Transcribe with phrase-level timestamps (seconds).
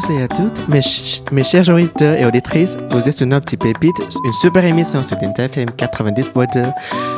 [0.00, 0.68] tous et à toutes,
[1.32, 2.76] mes, chers auditeurs et auditrices.
[2.90, 6.72] Vous êtes sur notre petit pépite, une super émission sur FM 90.2.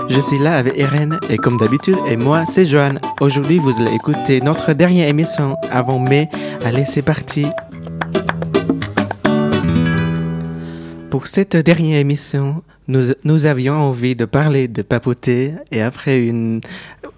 [0.08, 3.00] Je suis là avec Irène et comme d'habitude, et moi, c'est Joanne.
[3.20, 6.28] Aujourd'hui, vous allez écouter notre dernière émission avant mai.
[6.64, 7.46] Allez, c'est parti.
[11.12, 16.62] Pour cette dernière émission, nous, avions envie de parler de papoter et après une,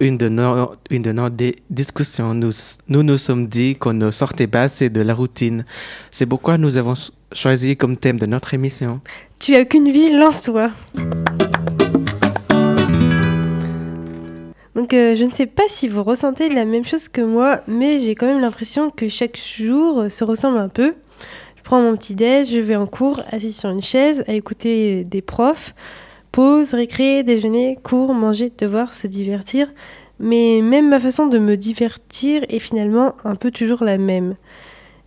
[0.00, 1.28] une de nos, une de nos
[1.70, 2.50] discussions, nous,
[2.88, 5.64] nous nous sommes dit qu'on ne sortait pas assez de la routine.
[6.10, 6.94] C'est pourquoi nous avons
[7.32, 9.00] choisi comme thème de notre émission.
[9.38, 10.70] Tu as qu'une vie, lance-toi.
[14.74, 18.00] Donc euh, je ne sais pas si vous ressentez la même chose que moi, mais
[18.00, 20.94] j'ai quand même l'impression que chaque jour se ressemble un peu
[21.64, 25.22] prends mon petit déj, je vais en cours, assis sur une chaise, à écouter des
[25.22, 25.74] profs.
[26.30, 29.72] Pause, récré, déjeuner, cours, manger, devoir, se divertir.
[30.20, 34.36] Mais même ma façon de me divertir est finalement un peu toujours la même.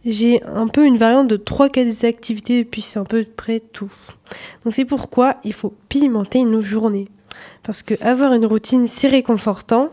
[0.06, 3.92] J'ai un peu une variante de 3-4 activités puis c'est un peu près tout.
[4.64, 7.08] Donc c'est pourquoi il faut pimenter nos journées.
[7.64, 9.90] Parce que avoir une routine c'est réconfortant,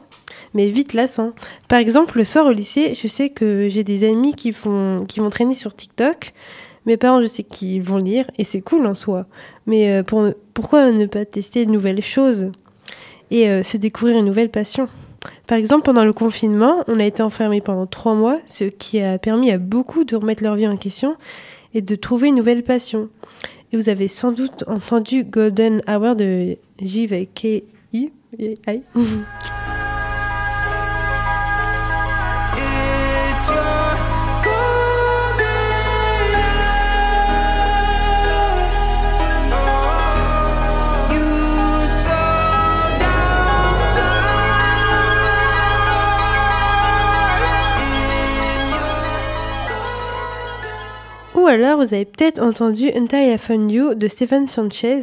[0.55, 1.33] mais vite lassant.
[1.69, 5.21] Par exemple, le soir au lycée, je sais que j'ai des amis qui, font, qui
[5.21, 6.33] vont traîner sur TikTok.
[6.87, 9.27] Mes parents, je sais qu'ils vont lire, et c'est cool en soi.
[9.67, 12.51] Mais euh, pour, pourquoi ne pas tester de nouvelles choses
[13.31, 14.89] et euh, se découvrir une nouvelle passion?
[15.47, 19.19] Par exemple, pendant le confinement, on a été enfermés pendant trois mois, ce qui a
[19.19, 21.17] permis à beaucoup de remettre leur vie en question
[21.73, 23.09] et de trouver une nouvelle passion.
[23.73, 27.65] Et vous avez sans doute entendu Golden Hour de JVKI.
[51.55, 55.03] Alors vous avez peut-être entendu Until I Found You de Stephen Sanchez.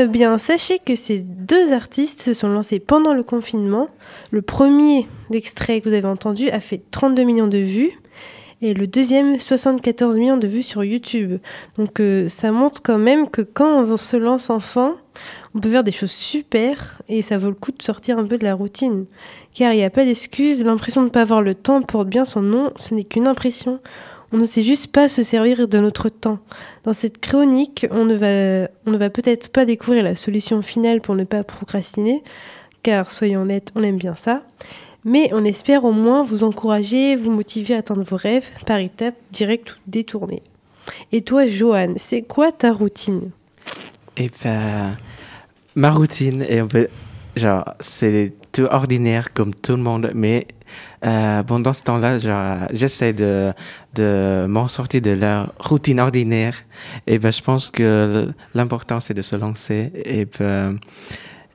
[0.00, 3.88] Eh bien, sachez que ces deux artistes se sont lancés pendant le confinement.
[4.30, 7.98] Le premier extrait que vous avez entendu a fait 32 millions de vues
[8.62, 11.40] et le deuxième 74 millions de vues sur YouTube.
[11.78, 14.96] Donc euh, ça montre quand même que quand on se lance enfin,
[15.56, 18.38] on peut faire des choses super et ça vaut le coup de sortir un peu
[18.38, 19.06] de la routine.
[19.52, 22.24] Car il n'y a pas d'excuse, l'impression de ne pas avoir le temps porte bien
[22.24, 23.80] son nom, ce n'est qu'une impression.
[24.30, 26.38] On ne sait juste pas se servir de notre temps.
[26.84, 31.00] Dans cette chronique, on ne va, on ne va peut-être pas découvrir la solution finale
[31.00, 32.22] pour ne pas procrastiner,
[32.82, 34.42] car soyons honnêtes, on aime bien ça.
[35.04, 39.16] Mais on espère au moins vous encourager, vous motiver à atteindre vos rêves par étapes
[39.32, 40.42] directes ou détournées.
[41.12, 43.30] Et toi, Johan, c'est quoi ta routine?
[44.18, 44.96] Eh ben,
[45.74, 46.88] ma routine est un peu,
[47.36, 50.46] genre, c'est tout ordinaire comme tout le monde, mais
[51.04, 52.18] euh, bon, dans ce temps-là,
[52.72, 53.52] j'essaie de,
[53.94, 56.54] de m'en sortir de la routine ordinaire.
[57.06, 59.92] Et ben, je pense que l'important, c'est de se lancer.
[60.04, 60.78] Et ben,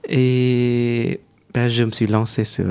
[0.07, 1.21] et
[1.53, 2.65] ben, je me suis lancé sur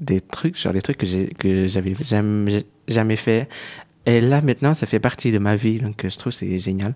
[0.00, 3.48] des trucs, genre des trucs que que j'avais jamais, jamais fait.
[4.06, 6.94] Et là, maintenant, ça fait partie de ma vie, donc je trouve c'est génial.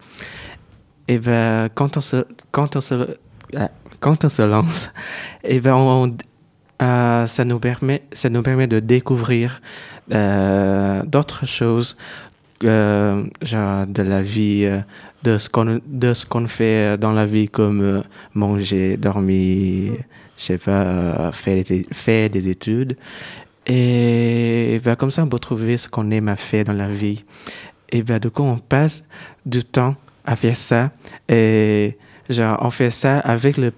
[1.08, 3.68] Et ben, quand on se, quand on se, euh,
[4.00, 4.90] quand on se lance,
[5.44, 6.16] et ben, on,
[6.82, 9.62] euh, ça, nous permet, ça nous permet de découvrir
[10.12, 11.96] euh, d'autres choses,
[12.64, 14.68] euh, genre de la vie,
[15.22, 15.80] de ce qu'on
[16.28, 18.02] qu'on fait dans la vie, comme
[18.34, 19.92] manger, dormir,
[20.36, 22.96] je sais pas, faire des, faire des études.
[23.66, 27.24] Et, ben, comme ça, on peut trouver ce qu'on aime à faire dans la vie.
[27.90, 29.04] Et ben, du coup, on passe
[29.46, 29.94] du temps
[30.24, 30.90] à faire ça.
[31.28, 31.96] Et
[32.32, 33.72] Genre, on fait ça avec le,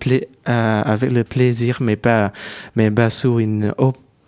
[0.49, 2.33] euh, avec le plaisir, mais pas,
[2.77, 3.73] mais pas sous, une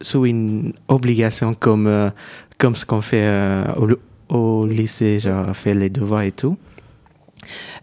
[0.00, 2.11] sous une obligation comme, euh,
[2.58, 3.64] comme ce qu'on fait euh,
[4.28, 6.56] au, au, lycée, genre faire les devoirs et tout.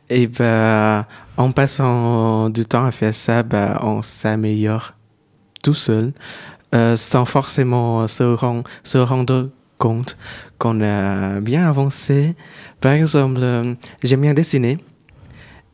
[0.09, 1.05] Et ben,
[1.37, 4.93] en passant du temps à faire ça, ben, on s'améliore
[5.63, 6.11] tout seul,
[6.95, 10.17] sans forcément se, rend, se rendre compte
[10.57, 12.35] qu'on a bien avancé.
[12.81, 13.39] Par exemple,
[14.03, 14.77] j'aime bien dessiner.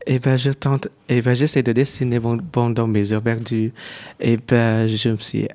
[0.06, 2.20] Et ben, je tente, et ben, j'essaie de dessiner
[2.52, 3.72] pendant mes heures perdues.
[4.18, 5.46] Et ben, je me suis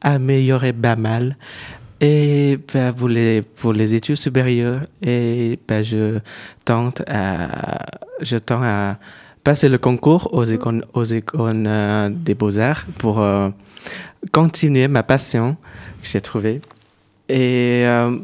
[0.00, 1.36] amélioré pas mal.
[2.00, 6.18] Et ben, pour, les, pour les études supérieures, et ben, je
[6.64, 7.84] tente à,
[8.22, 8.98] je tente à
[9.44, 13.50] passer le concours aux écoles, aux écoles euh, des beaux-arts pour euh,
[14.32, 15.56] continuer ma passion
[16.02, 16.60] que j'ai trouvée.
[17.28, 18.18] Et euh,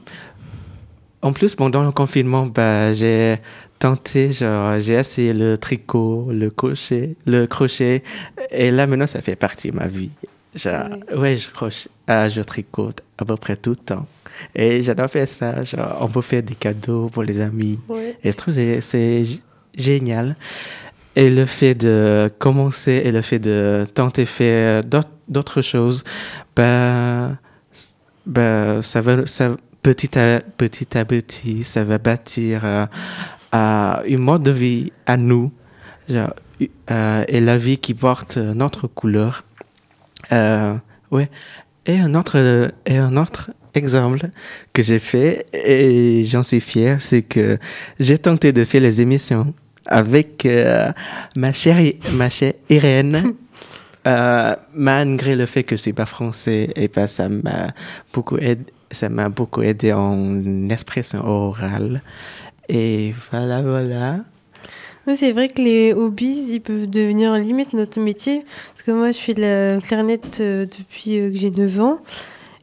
[1.22, 3.38] en plus, pendant le confinement, ben, j'ai
[3.78, 8.02] tenté, genre, j'ai essayé le tricot, le crochet, le crochet.
[8.50, 10.10] Et là, maintenant, ça fait partie de ma vie.
[10.54, 14.06] Genre, ouais, je, crochet, ah, je tricote à peu près tout le temps.
[14.54, 15.62] Et j'adore faire ça.
[15.62, 17.78] Genre, on peut faire des cadeaux pour les amis.
[18.22, 19.40] Et je trouve que c'est-
[19.76, 20.36] génial.
[21.14, 26.02] Et le fait de commencer et le fait de tenter faire d'autres- choses,
[26.54, 27.36] ben,
[28.24, 32.86] ben, ça va, ça, petit à petit, à petit, ça va bâtir euh,
[33.56, 35.50] à une mode de vie à nous.
[36.08, 36.34] Genre,
[36.90, 39.44] euh, et la vie qui porte notre couleur.
[40.32, 40.74] Euh,
[41.10, 41.30] ouais.
[41.86, 42.36] Et un autre,
[42.84, 44.28] et un autre exemple
[44.72, 47.58] que j'ai fait, et j'en suis fier, c'est que
[47.98, 49.54] j'ai tenté de faire les émissions
[49.86, 50.92] avec euh,
[51.36, 51.80] ma chère,
[52.12, 53.34] ma chère Irène.
[54.06, 57.74] Euh, malgré le fait que je suis pas français, et ben ça m'a
[58.12, 62.02] beaucoup aidé, ça m'a beaucoup aidé en expression orale.
[62.68, 64.16] Et voilà, voilà.
[65.06, 68.42] Ouais, c'est vrai que les hobbies, ils peuvent devenir limite notre métier.
[68.72, 72.00] Parce que moi, je fais de la clarinette euh, depuis euh, que j'ai 9 ans.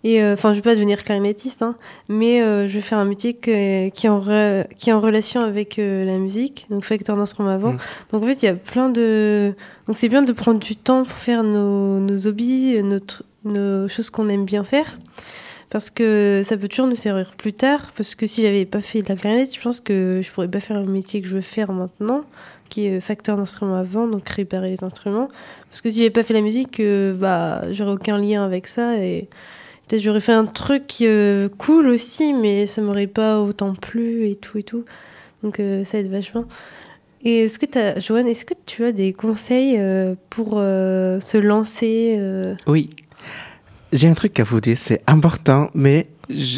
[0.05, 1.75] Et euh, enfin, je ne vais pas devenir clarinettiste, hein,
[2.09, 4.99] mais euh, je vais faire un métier que- qui, est en re- qui est en
[4.99, 7.71] relation avec euh, la musique, donc facteur d'instrument avant.
[7.71, 7.77] Mm.
[8.11, 9.53] Donc en fait, il y a plein de.
[9.87, 14.09] Donc c'est bien de prendre du temps pour faire nos, nos hobbies, notre, nos choses
[14.09, 14.97] qu'on aime bien faire.
[15.73, 17.93] Parce que ça peut toujours nous servir plus tard.
[17.97, 20.59] Parce que si j'avais pas fait de la clarinette, je pense que je pourrais pas
[20.59, 22.25] faire le métier que je veux faire maintenant,
[22.69, 25.29] qui est facteur d'instrument avant, donc réparer les instruments.
[25.71, 28.97] Parce que si j'avais pas fait la musique, euh, bah, j'aurais aucun lien avec ça.
[28.99, 29.29] Et
[29.87, 34.35] peut-être j'aurais fait un truc euh, cool aussi, mais ça m'aurait pas autant plu et
[34.35, 34.85] tout et tout.
[35.41, 36.45] Donc euh, ça aide vachement.
[37.23, 42.19] Et est-ce que tu Joanne, est-ce que tu as des conseils euh, pour se lancer
[42.67, 42.91] Oui.
[43.93, 46.07] J'ai un truc à vous dire, c'est important, mais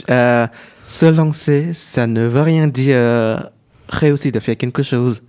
[0.09, 0.47] euh,
[0.87, 3.37] se lancer, ça ne veut rien dire euh,
[3.89, 5.21] réussir de faire quelque chose.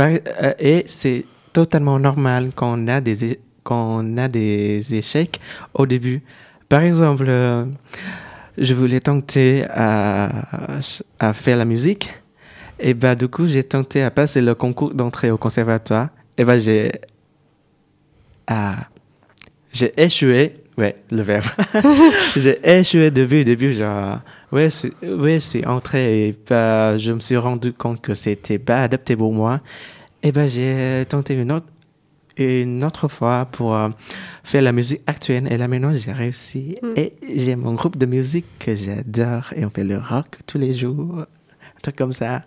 [0.00, 0.18] Euh,
[0.58, 5.38] et c'est totalement normal quand on a des, a des échecs
[5.74, 6.22] au début.
[6.66, 7.26] Par exemple,
[8.56, 10.30] je voulais tenter à,
[11.18, 12.10] à faire la musique.
[12.80, 16.08] Et bah, du coup, j'ai tenté à passer le concours d'entrée au conservatoire.
[16.38, 16.90] Et bah, j'ai
[18.46, 18.88] ah,
[19.72, 20.65] j'ai échoué.
[20.78, 21.44] Ouais, le verbe.
[22.36, 23.72] j'ai échoué depuis le début.
[23.72, 24.20] Genre,
[24.52, 28.58] ouais, c'est- ouais, je suis entré et bah, je me suis rendu compte que c'était
[28.58, 29.60] pas adapté pour moi.
[30.22, 31.66] Et ben, j'ai tenté une autre,
[32.36, 33.88] une autre fois pour euh,
[34.44, 35.50] faire la musique actuelle.
[35.50, 36.74] Et là, maintenant, j'ai réussi.
[36.82, 36.86] Mm.
[36.96, 39.52] Et j'ai mon groupe de musique que j'adore.
[39.56, 41.20] Et on fait le rock tous les jours.
[41.20, 42.42] Un truc comme ça.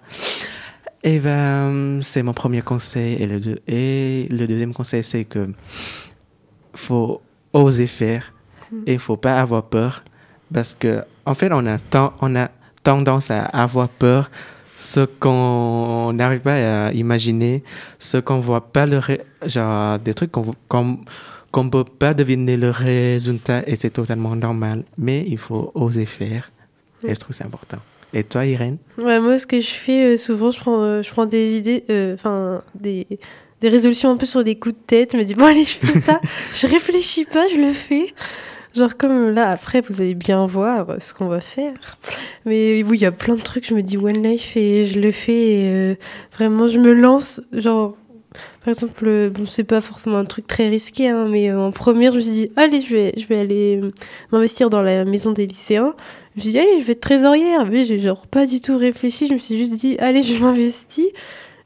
[1.04, 3.16] Et ben, c'est mon premier conseil.
[3.16, 5.48] Et le, deux- et le deuxième conseil, c'est que
[6.76, 7.22] faut
[7.54, 8.34] oser faire
[8.86, 10.04] et il faut pas avoir peur
[10.54, 12.50] parce que en fait on a ten- on a
[12.84, 14.30] tendance à avoir peur
[14.76, 17.64] ce qu'on n'arrive pas à imaginer
[17.98, 21.00] ce qu'on voit pas le ré- genre des trucs qu'on
[21.52, 26.52] qu'on peut pas deviner le résultat et c'est totalement normal mais il faut oser faire
[27.04, 27.78] et je trouve que c'est important.
[28.14, 28.78] Et toi Irène?
[28.98, 31.84] Ouais, moi, ce que je fais euh, souvent, je prends, euh, je prends des idées,
[31.92, 33.06] euh, enfin, des,
[33.62, 35.12] des résolutions un peu sur des coups de tête.
[35.14, 36.20] Je me dis, bon, allez, je fais ça.
[36.54, 38.14] je réfléchis pas, je le fais.
[38.76, 41.98] Genre, comme là, après, vous allez bien voir ce qu'on va faire.
[42.46, 43.68] Mais oui, il y a plein de trucs.
[43.68, 45.52] Je me dis, One Life, et je le fais.
[45.52, 45.96] Et, euh,
[46.34, 47.42] vraiment, je me lance.
[47.52, 47.98] Genre,
[48.64, 51.72] par exemple, euh, bon, c'est pas forcément un truc très risqué, hein, mais euh, en
[51.72, 53.82] première, je me suis dit, allez, je vais, je vais aller
[54.32, 55.96] m'investir dans la maison des lycéens.
[56.36, 57.66] Je me suis dit, allez, je vais être trésorière.
[57.66, 59.28] Mais j'ai genre pas du tout réfléchi.
[59.28, 61.08] Je me suis juste dit, allez, je m'investis.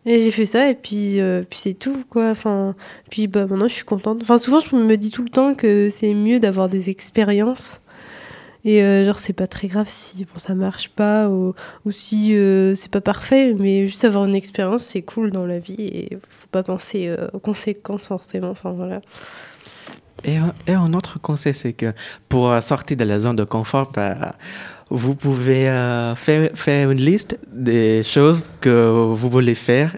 [0.06, 2.30] Et j'ai fait ça, et puis, euh, puis c'est tout, quoi.
[2.32, 2.76] Enfin,
[3.10, 4.20] puis bah, maintenant, je suis contente.
[4.22, 7.80] Enfin, souvent, je me dis tout le temps que c'est mieux d'avoir des expériences.
[8.66, 11.54] Et euh, genre, c'est pas très grave si bon, ça marche pas ou,
[11.86, 15.60] ou si euh, c'est pas parfait, mais juste avoir une expérience, c'est cool dans la
[15.60, 18.50] vie et faut pas penser aux conséquences forcément.
[18.52, 19.02] Enfin, voilà.
[20.24, 21.92] Et, un- et un autre conseil, c'est que
[22.30, 24.36] pour sortir de la zone de confort, bah,
[24.96, 29.98] vous pouvez euh, faire, faire une liste des choses que vous voulez faire,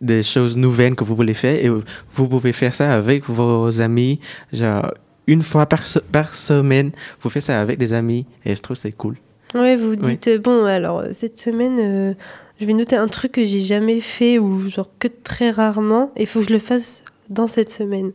[0.00, 4.20] des choses nouvelles que vous voulez faire, et vous pouvez faire ça avec vos amis,
[4.52, 4.92] genre
[5.26, 6.90] une fois par, se- par semaine,
[7.22, 9.16] vous faites ça avec des amis, et je trouve que c'est cool.
[9.54, 9.96] Ouais, vous Oui.
[9.96, 12.14] dites, bon, alors cette semaine, euh,
[12.60, 16.22] je vais noter un truc que j'ai jamais fait ou genre que très rarement, et
[16.22, 18.10] il faut que je le fasse dans cette semaine.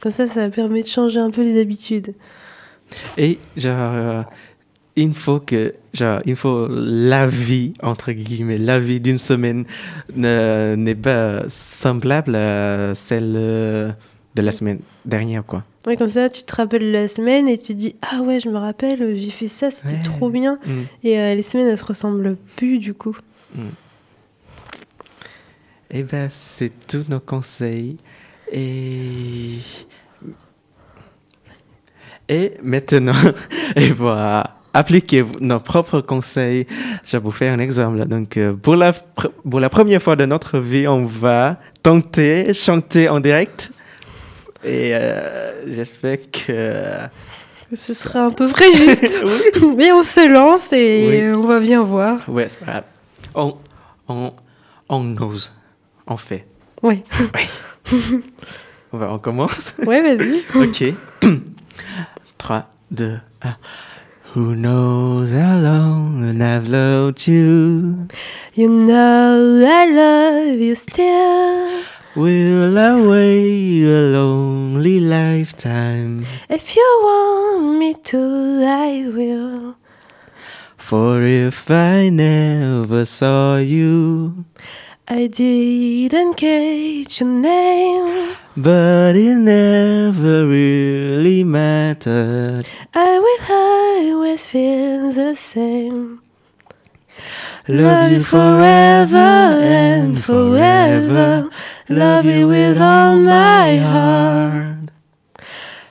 [0.00, 2.14] Comme ça, ça permet de changer un peu les habitudes.
[3.18, 4.22] Et genre, euh,
[4.96, 9.64] il faut que, genre, il faut la vie, entre guillemets, la vie d'une semaine
[10.14, 13.90] n'est pas semblable à celle euh,
[14.34, 15.64] de la semaine dernière, quoi.
[15.86, 18.56] Ouais, comme ça, tu te rappelles la semaine et tu dis Ah ouais, je me
[18.56, 20.58] rappelle, j'ai fait ça, c'était trop bien.
[20.64, 20.82] Mm.
[21.02, 23.16] Et euh, les semaines, elles se ressemblent plus, du coup.
[23.54, 23.60] Mm.
[25.90, 27.98] Eh ben, c'est tous nos conseils.
[28.50, 29.58] Et.
[32.28, 33.12] Et maintenant,
[33.76, 36.66] et voilà appliquer nos propres conseils.
[37.04, 38.04] Je vais vous faire un exemple.
[38.04, 43.08] Donc, euh, pour la, pour la première fois de notre vie, on va tenter chanter
[43.08, 43.72] en direct.
[44.64, 47.08] Et euh, j'espère que...
[47.72, 49.02] Ce sera un peu vrai juste.
[49.76, 52.20] Mais on se lance et on va bien voir.
[52.28, 52.84] Ouais, c'est pas grave.
[53.34, 53.56] On,
[54.08, 54.32] on,
[54.88, 55.52] on ose.
[56.06, 56.46] On fait.
[56.82, 57.02] Oui.
[57.34, 57.92] Oui.
[58.92, 60.42] on, va, on commence Ouais, vas-y.
[60.54, 60.94] ok.
[62.38, 63.56] 3, 2, 1.
[64.34, 68.08] Who knows how long I've loved you?
[68.52, 71.84] You know I love you still.
[72.16, 76.26] Will I wait a lonely lifetime?
[76.48, 79.76] If you want me to, I will.
[80.76, 84.46] For if I never saw you,
[85.06, 88.36] I didn't catch your name.
[88.56, 92.64] But it never really mattered.
[92.94, 96.22] I will always feel the same.
[97.68, 101.50] Love you forever and forever.
[101.90, 104.88] Love you with all my heart.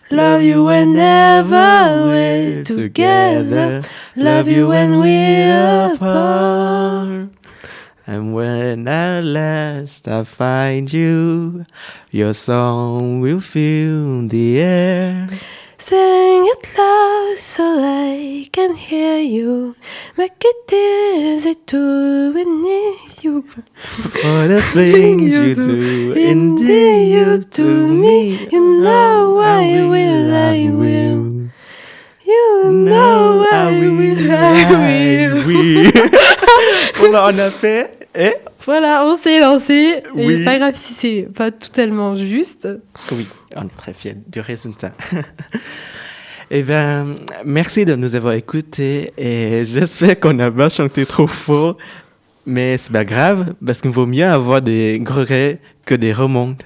[0.10, 3.84] Love you whenever we're together.
[4.16, 7.30] Love you when we're apart.
[8.06, 11.66] And when at last I find you,
[12.12, 15.30] your song will fill the air.
[15.78, 19.76] Sing it loud so I can hear you.
[20.18, 23.42] Make it easy to beneath you.
[23.42, 28.50] For the things you do, indeed you to me.
[28.52, 31.50] You know I will, I will.
[32.26, 36.30] You know I will, I will.
[37.02, 37.92] on a fait.
[38.16, 38.34] Et
[38.66, 40.04] voilà, on s'est lancé.
[40.14, 40.44] Oui.
[40.46, 42.68] pas grave si c'est pas totalement juste.
[43.12, 44.94] Oui, on est très fiers du résultat.
[46.56, 51.78] Eh bien, merci de nous avoir écoutés et j'espère qu'on n'a pas chanté trop fort,
[52.46, 56.64] mais c'est pas grave parce qu'il vaut mieux avoir des regrets que des remontes.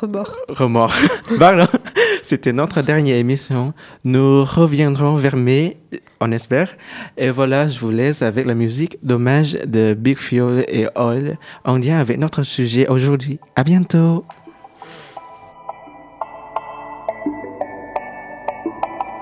[0.00, 0.36] Remords.
[0.48, 0.94] Remords.
[2.22, 3.72] C'était notre dernière émission.
[4.04, 5.78] Nous reviendrons vers mai,
[6.20, 6.76] on espère.
[7.16, 11.78] Et voilà, je vous laisse avec la musique d'hommage de Big Fuel et All en
[11.78, 13.38] lien avec notre sujet aujourd'hui.
[13.56, 14.24] À bientôt.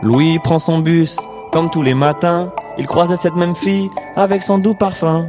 [0.03, 1.19] Louis prend son bus,
[1.53, 2.53] comme tous les matins.
[2.79, 5.29] Il croise cette même fille avec son doux parfum.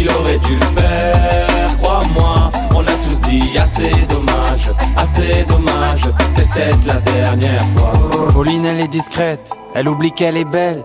[0.00, 2.50] Il aurait dû le faire, crois-moi.
[2.74, 6.02] On a tous dit assez dommage, assez dommage.
[6.28, 7.92] C'est peut-être la dernière fois.
[8.32, 10.84] Pauline, elle est discrète, elle oublie qu'elle est belle.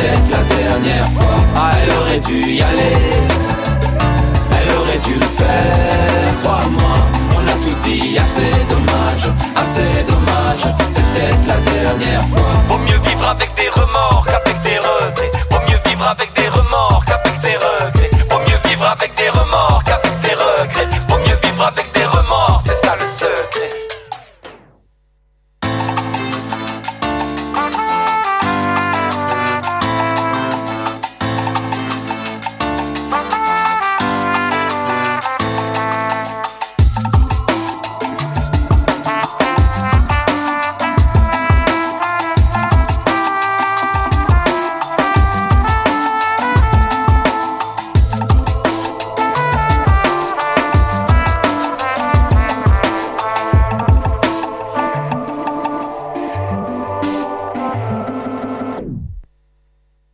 [0.00, 1.36] tête la dernière fois.
[1.56, 2.96] Ah, elle aurait dû y aller.
[4.56, 6.32] Elle aurait dû le faire.
[6.42, 6.96] Crois-moi
[7.36, 9.26] On a tous dit assez dommage
[9.56, 10.64] Assez dommage.
[10.88, 12.52] C'est peut-être la dernière fois.
[12.68, 15.30] Vaut mieux vivre avec des remords qu'avec des regrets.
[15.50, 16.59] Vaut mieux vivre avec des regrets